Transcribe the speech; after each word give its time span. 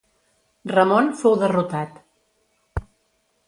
Ramon 0.71 1.11
fou 1.21 1.37
derrotat. 1.45 2.03